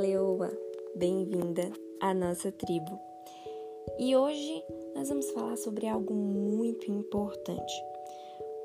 Leoa! 0.00 0.50
Bem-vinda 0.94 1.72
à 2.02 2.12
nossa 2.12 2.52
tribo. 2.52 3.00
E 3.98 4.14
hoje 4.14 4.62
nós 4.94 5.08
vamos 5.08 5.30
falar 5.30 5.56
sobre 5.56 5.86
algo 5.88 6.12
muito 6.12 6.90
importante. 6.90 7.72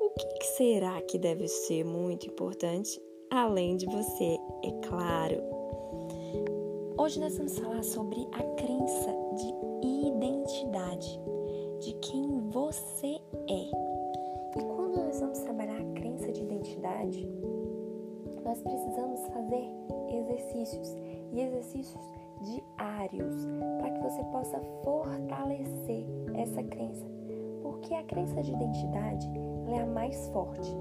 O 0.02 0.10
que 0.10 0.44
será 0.58 1.00
que 1.00 1.18
deve 1.18 1.48
ser 1.48 1.84
muito 1.84 2.26
importante, 2.26 3.00
além 3.30 3.78
de 3.78 3.86
você, 3.86 4.38
é 4.62 4.86
claro? 4.86 5.42
Hoje 6.98 7.18
nós 7.18 7.38
vamos 7.38 7.58
falar 7.58 7.82
sobre 7.82 8.28
a 8.32 8.42
crença 8.56 9.16
de 9.34 10.06
identidade, 10.06 11.18
de 11.80 11.94
quem 11.94 12.40
você 12.50 13.18
é. 13.48 14.58
E 14.58 14.64
quando 14.76 14.98
nós 14.98 15.18
vamos 15.18 15.38
trabalhar 15.38 15.80
a 15.80 15.92
crença 15.94 16.30
de 16.30 16.42
identidade, 16.42 17.26
nós 18.44 18.60
precisamos 18.60 19.20
fazer 19.28 19.70
exercícios 20.10 20.96
e 21.32 21.40
exercícios 21.40 22.02
diários 22.42 23.46
para 23.78 23.90
que 23.90 24.00
você 24.02 24.22
possa 24.24 24.60
fortalecer 24.84 26.04
essa 26.34 26.62
crença, 26.62 27.06
porque 27.62 27.94
a 27.94 28.02
crença 28.04 28.42
de 28.42 28.52
identidade 28.52 29.28
é 29.68 29.80
a 29.80 29.86
mais 29.86 30.28
forte. 30.28 30.76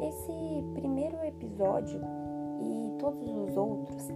Esse 0.00 0.64
primeiro 0.74 1.16
episódio 1.24 2.00
e 2.60 2.98
todos 2.98 3.28
os 3.28 3.56
outros, 3.56 4.08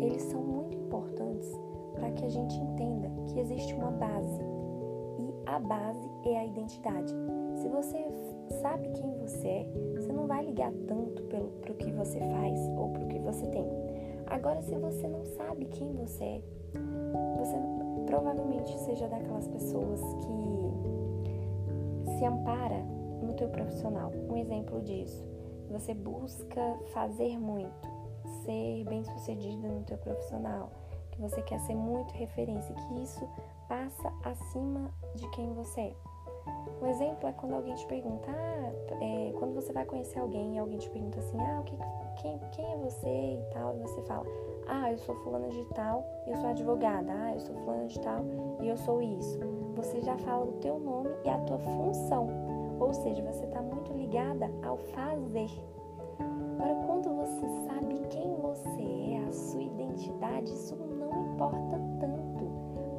eles 0.00 0.22
são 0.22 0.40
muito 0.40 0.76
importantes 0.76 1.48
para 1.94 2.10
que 2.12 2.24
a 2.24 2.28
gente 2.28 2.56
entenda 2.56 3.10
que 3.26 3.40
existe 3.40 3.74
uma 3.74 3.90
base 3.90 4.40
e 5.18 5.34
a 5.46 5.58
base 5.58 6.08
é 6.24 6.38
a 6.38 6.46
identidade. 6.46 7.12
Se 7.56 7.68
você 7.68 7.98
sabe 8.62 8.88
quem 8.90 9.18
você 9.18 9.48
é, 9.48 9.68
você 9.96 10.12
não 10.12 10.26
vai 10.26 10.44
ligar 10.44 10.72
tanto 10.86 11.22
pelo 11.24 11.48
pro 11.60 11.74
que 11.74 11.90
você 11.92 12.18
faz 12.18 12.58
ou 12.76 12.90
pro 12.90 13.06
que 13.08 13.18
você 13.18 13.46
tem. 13.48 13.87
Agora, 14.30 14.62
se 14.62 14.76
você 14.76 15.08
não 15.08 15.24
sabe 15.24 15.64
quem 15.66 15.92
você 15.92 16.24
é, 16.24 16.42
você 17.38 17.56
provavelmente 18.06 18.78
seja 18.80 19.08
daquelas 19.08 19.48
pessoas 19.48 20.00
que 20.00 22.18
se 22.18 22.24
ampara 22.24 22.82
no 23.22 23.32
teu 23.34 23.48
profissional. 23.48 24.12
Um 24.28 24.36
exemplo 24.36 24.80
disso, 24.82 25.24
você 25.70 25.94
busca 25.94 26.76
fazer 26.92 27.38
muito, 27.38 27.88
ser 28.44 28.84
bem-sucedida 28.84 29.68
no 29.68 29.82
teu 29.84 29.98
profissional, 29.98 30.70
que 31.10 31.20
você 31.20 31.42
quer 31.42 31.60
ser 31.60 31.74
muito 31.74 32.12
referência, 32.14 32.74
que 32.74 33.02
isso 33.02 33.28
passa 33.68 34.12
acima 34.24 34.90
de 35.14 35.28
quem 35.30 35.52
você 35.52 35.80
é. 35.80 35.94
Um 36.82 36.86
exemplo 36.86 37.28
é 37.28 37.32
quando 37.32 37.54
alguém 37.54 37.74
te 37.74 37.86
pergunta, 37.86 38.30
ah, 38.30 38.72
é, 39.02 39.32
quando 39.38 39.54
você 39.54 39.72
vai 39.72 39.84
conhecer 39.84 40.18
alguém 40.18 40.56
e 40.56 40.58
alguém 40.58 40.78
te 40.78 40.88
pergunta 40.90 41.18
assim, 41.18 41.38
ah, 41.40 41.60
o 41.60 41.64
que, 41.64 41.76
quem, 42.18 42.38
quem 42.52 42.72
é 42.72 42.76
você 42.76 43.08
e 43.08 43.42
tal, 43.52 43.76
e 43.76 43.80
você 43.80 44.02
fala, 44.02 44.26
ah, 44.68 44.92
eu 44.92 44.98
sou 44.98 45.14
fulana 45.16 45.48
de 45.48 45.64
tal 45.74 46.04
eu 46.28 46.36
sou 46.36 46.50
advogada, 46.50 47.10
ah, 47.10 47.32
eu 47.32 47.40
sou 47.40 47.54
fulana 47.56 47.86
de 47.86 47.98
tal 48.00 48.24
e 48.60 48.68
eu 48.68 48.76
sou 48.76 49.00
isso. 49.00 49.38
Você 49.74 50.00
já 50.02 50.16
fala 50.18 50.44
o 50.44 50.52
teu 50.60 50.78
nome 50.78 51.10
e 51.24 51.28
a 51.28 51.38
tua 51.38 51.58
função, 51.58 52.28
ou 52.78 52.92
seja, 52.92 53.22
você 53.22 53.44
está 53.44 53.62
muito 53.62 53.92
ligada 53.94 54.50
ao 54.62 54.76
fazer. 54.76 55.48
Agora, 56.20 56.74
quando 56.86 57.08
você 57.14 57.46
sabe 57.66 58.00
quem 58.10 58.34
você 58.36 59.14
é, 59.14 59.26
a 59.26 59.32
sua 59.32 59.62
identidade, 59.62 60.52
isso 60.52 60.76
não 60.76 61.32
importa 61.32 61.80
tanto, 61.98 62.44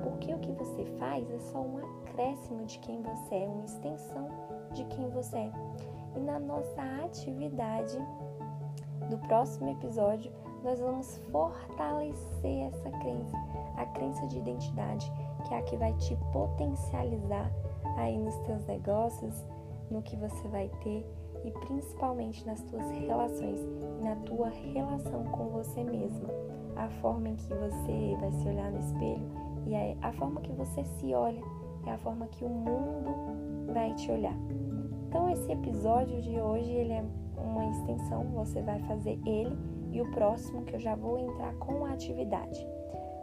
porque 0.01 0.33
o 0.33 0.39
que 0.39 0.51
você 0.53 0.85
faz 0.97 1.29
é 1.29 1.39
só 1.39 1.59
um 1.59 1.77
acréscimo 1.77 2.65
de 2.65 2.79
quem 2.79 3.01
você 3.01 3.35
é, 3.35 3.47
uma 3.47 3.65
extensão 3.65 4.27
de 4.73 4.83
quem 4.85 5.07
você 5.09 5.37
é. 5.37 5.51
E 6.15 6.19
na 6.19 6.39
nossa 6.39 6.81
atividade 7.03 7.97
próximo 9.30 9.69
episódio, 9.69 10.31
nós 10.63 10.80
vamos 10.80 11.17
fortalecer 11.31 12.64
essa 12.65 12.89
crença, 12.89 13.37
a 13.77 13.86
crença 13.86 14.26
de 14.26 14.39
identidade, 14.39 15.09
que 15.48 15.53
é 15.53 15.59
a 15.59 15.61
que 15.61 15.77
vai 15.77 15.93
te 15.93 16.17
potencializar 16.33 17.49
aí 17.95 18.17
nos 18.17 18.36
teus 18.39 18.65
negócios, 18.65 19.45
no 19.92 20.02
que 20.02 20.15
você 20.15 20.48
vai 20.48 20.67
ter 20.83 21.05
e 21.45 21.52
principalmente 21.52 22.43
nas 22.45 22.59
tuas 22.64 22.89
relações 22.92 23.59
na 24.02 24.15
tua 24.15 24.49
relação 24.49 25.23
com 25.26 25.49
você 25.49 25.83
mesma. 25.83 26.27
A 26.76 26.89
forma 27.02 27.30
em 27.30 27.36
que 27.36 27.53
você 27.53 28.17
vai 28.20 28.32
se 28.32 28.48
olhar 28.48 28.71
no 28.71 28.80
espelho 28.80 29.30
e 29.67 29.76
a 30.02 30.11
forma 30.14 30.42
que 30.42 30.52
você 30.53 30.83
se 30.83 31.14
olha 31.14 31.42
é 31.86 31.92
a 31.92 31.98
forma 31.99 32.26
que 32.27 32.43
o 32.43 32.49
mundo 32.49 33.71
vai 33.73 33.93
te 33.93 34.11
olhar. 34.11 34.36
Então 35.08 35.30
esse 35.30 35.52
episódio 35.52 36.20
de 36.20 36.39
hoje 36.39 36.71
ele 36.71 36.93
é 36.93 37.05
uma 37.44 37.66
extensão, 37.70 38.23
você 38.32 38.61
vai 38.61 38.80
fazer 38.82 39.20
ele 39.26 39.58
e 39.92 40.02
o 40.02 40.11
próximo 40.11 40.66
que 40.66 40.76
eu 40.76 40.80
já 40.80 40.95
vou 40.95 41.17
entrar 41.17 41.55
com 41.60 41.86
a 41.86 41.94
atividade. 41.94 42.66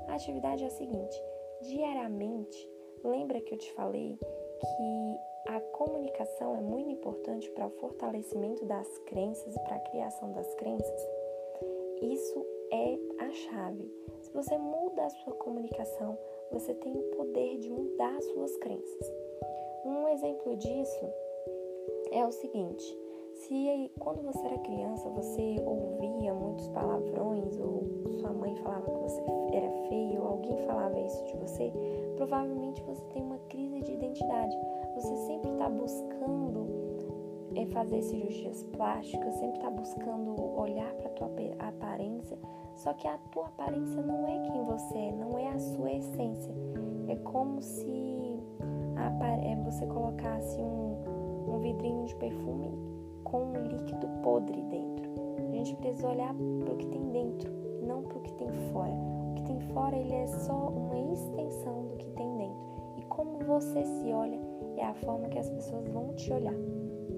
A 0.09 0.15
atividade 0.15 0.65
é 0.65 0.67
a 0.67 0.71
seguinte: 0.71 1.23
diariamente, 1.63 2.71
lembra 3.05 3.41
que 3.41 3.55
eu 3.55 3.59
te 3.59 3.73
falei 3.73 4.19
que 4.61 5.53
a 5.53 5.61
comunicação 5.73 6.57
é 6.57 6.61
muito 6.61 6.91
importante 6.91 7.51
para 7.51 7.67
o 7.67 7.71
fortalecimento 7.71 8.65
das 8.65 8.87
crenças 9.07 9.55
e 9.55 9.61
para 9.61 9.77
a 9.77 9.81
criação 9.81 10.33
das 10.33 10.53
crenças? 10.55 11.09
Isso 12.03 12.47
é 12.73 12.99
a 13.25 13.31
chave. 13.31 13.91
Se 14.23 14.33
você 14.33 14.59
muda 14.59 15.05
a 15.05 15.11
sua 15.11 15.35
comunicação, 15.35 16.19
você 16.51 16.75
tem 16.75 16.97
o 16.97 17.17
poder 17.17 17.59
de 17.59 17.71
mudar 17.71 18.15
as 18.17 18.25
suas 18.27 18.57
crenças. 18.57 19.13
Um 19.85 20.09
exemplo 20.09 20.57
disso 20.57 21.07
é 22.11 22.27
o 22.27 22.33
seguinte: 22.33 22.99
se 23.37 23.91
quando 23.99 24.23
você 24.23 24.47
era 24.47 24.59
criança 24.59 25.09
você 25.11 25.57
ouvia 25.65 26.33
muitos 26.33 26.69
palavrões 26.69 27.59
ou 27.59 27.85
sua 28.19 28.33
mãe 28.33 28.55
falava 28.57 28.91
que 28.91 28.99
você 28.99 29.23
era 29.53 29.71
feio 29.89 30.23
ou 30.23 30.29
alguém 30.29 30.57
falava 30.67 30.99
isso 30.99 31.25
de 31.27 31.37
você, 31.37 31.73
provavelmente 32.17 32.83
você 32.83 33.05
tem 33.13 33.23
uma 33.23 33.39
crise 33.49 33.83
de 33.83 33.93
identidade. 33.93 34.57
Você 34.95 35.15
sempre 35.27 35.51
está 35.51 35.69
buscando 35.69 36.67
é, 37.55 37.67
fazer 37.67 38.03
cirurgias 38.03 38.63
plásticas, 38.65 39.35
sempre 39.35 39.59
está 39.59 39.71
buscando 39.71 40.59
olhar 40.59 40.93
para 40.95 41.09
a 41.09 41.11
tua 41.11 41.31
aparência, 41.59 42.39
só 42.75 42.95
que 42.95 43.07
a 43.07 43.19
tua 43.33 43.47
aparência 43.47 44.03
não 44.03 44.27
é 44.27 44.51
quem 44.51 44.65
você 44.65 44.99
é, 44.99 45.13
não 45.13 45.39
é 45.39 45.49
a 45.49 45.59
sua 45.59 45.93
essência. 45.93 46.55
É 47.09 47.17
como 47.17 47.61
se 47.61 48.41
é, 49.43 49.57
você 49.57 49.87
colocasse 49.87 50.59
um, 50.59 51.55
um 51.55 51.59
vidrinho 51.61 52.07
de 52.07 52.15
perfume 52.17 52.96
com 53.31 53.43
um 53.43 53.63
líquido 53.67 54.07
podre 54.23 54.63
dentro. 54.63 55.11
A 55.39 55.53
gente 55.53 55.75
precisa 55.77 56.09
olhar 56.09 56.35
para 56.35 56.73
o 56.73 56.77
que 56.77 56.87
tem 56.87 57.11
dentro, 57.11 57.53
não 57.85 58.03
para 58.03 58.19
o 58.19 58.21
que 58.21 58.33
tem 58.35 58.51
fora. 58.73 58.93
O 58.93 59.35
que 59.35 59.43
tem 59.43 59.61
fora 59.61 59.97
ele 59.97 60.13
é 60.13 60.27
só 60.27 60.69
uma 60.69 61.13
extensão 61.13 61.87
do 61.89 61.97
que 61.97 62.07
tem 62.11 62.37
dentro. 62.37 62.57
E 62.97 63.03
como 63.07 63.39
você 63.41 63.85
se 63.85 64.13
olha 64.13 64.39
é 64.77 64.85
a 64.85 64.95
forma 64.95 65.29
que 65.29 65.39
as 65.39 65.51
pessoas 65.51 65.89
vão 65.89 66.15
te 66.15 66.33
olhar. 66.33 66.55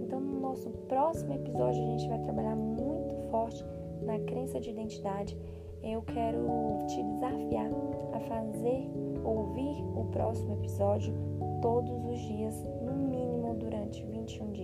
Então, 0.01 0.21
no 0.21 0.41
nosso 0.41 0.71
próximo 0.89 1.35
episódio, 1.35 1.83
a 1.83 1.87
gente 1.87 2.09
vai 2.09 2.19
trabalhar 2.21 2.57
muito 2.57 3.15
forte 3.31 3.63
na 4.03 4.19
crença 4.21 4.59
de 4.59 4.71
identidade. 4.71 5.37
Eu 5.83 6.03
quero 6.03 6.39
te 6.87 7.03
desafiar 7.03 7.71
a 8.15 8.21
fazer 8.21 8.91
ouvir 9.25 9.85
o 9.95 10.05
próximo 10.11 10.55
episódio 10.55 11.15
todos 11.61 12.05
os 12.07 12.19
dias, 12.19 12.65
no 12.83 12.93
mínimo 12.95 13.55
durante 13.57 14.05
21 14.07 14.53
dias 14.53 14.58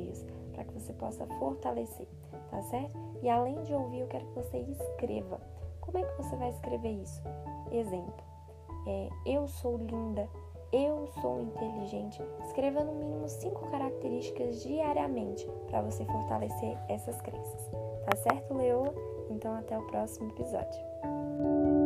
você 0.85 0.93
possa 0.93 1.27
fortalecer, 1.39 2.07
tá 2.51 2.63
certo? 2.63 2.99
E 3.23 3.29
além 3.29 3.61
de 3.63 3.75
ouvir, 3.75 4.01
eu 4.01 4.07
quero 4.07 4.27
que 4.27 4.35
você 4.35 4.59
escreva. 4.59 5.41
Como 5.81 5.99
é 5.99 6.03
que 6.03 6.17
você 6.23 6.37
vai 6.37 6.51
escrever 6.51 6.91
isso? 6.91 7.23
Exemplo: 7.71 8.25
é, 8.87 9.09
eu 9.27 9.47
sou 9.47 9.77
linda, 9.79 10.29
eu 10.73 11.07
sou 11.21 11.41
inteligente. 11.41 12.23
Escreva 12.47 12.85
no 12.85 12.93
mínimo 12.95 13.29
cinco 13.29 13.71
características 13.71 14.63
diariamente 14.63 15.49
para 15.69 15.83
você 15.83 16.05
fortalecer 16.05 16.79
essas 16.89 17.21
crenças. 17.23 17.71
Tá 18.05 18.17
certo, 18.17 18.55
Leoa? 18.55 18.95
Então 19.31 19.55
até 19.55 19.79
o 19.79 19.87
próximo 19.87 20.31
episódio. 20.31 21.84